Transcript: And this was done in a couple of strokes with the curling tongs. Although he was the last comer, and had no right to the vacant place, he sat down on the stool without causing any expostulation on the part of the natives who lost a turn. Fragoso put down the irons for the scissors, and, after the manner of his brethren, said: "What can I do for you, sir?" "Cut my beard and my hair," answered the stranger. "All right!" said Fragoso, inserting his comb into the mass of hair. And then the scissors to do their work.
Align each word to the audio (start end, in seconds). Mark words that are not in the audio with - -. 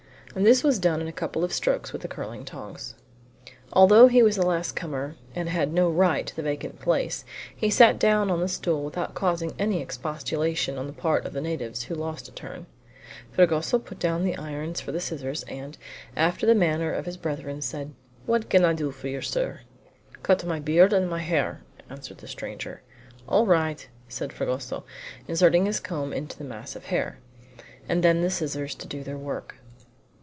And 0.33 0.45
this 0.45 0.63
was 0.63 0.79
done 0.79 1.01
in 1.01 1.09
a 1.09 1.11
couple 1.11 1.43
of 1.43 1.51
strokes 1.51 1.91
with 1.91 2.03
the 2.03 2.07
curling 2.07 2.45
tongs. 2.45 2.95
Although 3.73 4.07
he 4.07 4.23
was 4.23 4.37
the 4.37 4.45
last 4.45 4.77
comer, 4.77 5.17
and 5.35 5.49
had 5.49 5.73
no 5.73 5.89
right 5.89 6.25
to 6.25 6.33
the 6.33 6.41
vacant 6.41 6.79
place, 6.79 7.25
he 7.53 7.69
sat 7.69 7.99
down 7.99 8.31
on 8.31 8.39
the 8.39 8.47
stool 8.47 8.81
without 8.85 9.13
causing 9.13 9.53
any 9.59 9.81
expostulation 9.81 10.77
on 10.77 10.87
the 10.87 10.93
part 10.93 11.25
of 11.25 11.33
the 11.33 11.41
natives 11.41 11.83
who 11.83 11.95
lost 11.95 12.29
a 12.29 12.31
turn. 12.31 12.65
Fragoso 13.33 13.77
put 13.77 13.99
down 13.99 14.23
the 14.23 14.37
irons 14.37 14.79
for 14.79 14.93
the 14.93 15.01
scissors, 15.01 15.43
and, 15.49 15.77
after 16.15 16.45
the 16.45 16.55
manner 16.55 16.93
of 16.93 17.05
his 17.07 17.17
brethren, 17.17 17.61
said: 17.61 17.93
"What 18.25 18.49
can 18.49 18.63
I 18.63 18.71
do 18.71 18.91
for 18.91 19.09
you, 19.09 19.19
sir?" 19.19 19.59
"Cut 20.23 20.45
my 20.45 20.61
beard 20.61 20.93
and 20.93 21.09
my 21.09 21.19
hair," 21.19 21.61
answered 21.89 22.19
the 22.19 22.27
stranger. 22.29 22.83
"All 23.27 23.45
right!" 23.45 23.85
said 24.07 24.31
Fragoso, 24.31 24.85
inserting 25.27 25.65
his 25.65 25.81
comb 25.81 26.13
into 26.13 26.37
the 26.37 26.45
mass 26.45 26.73
of 26.77 26.85
hair. 26.85 27.19
And 27.89 28.01
then 28.01 28.21
the 28.21 28.29
scissors 28.29 28.73
to 28.75 28.87
do 28.87 29.03
their 29.03 29.17
work. 29.17 29.55